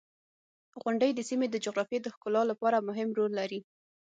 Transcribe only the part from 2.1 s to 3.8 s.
ښکلا لپاره مهم رول لري.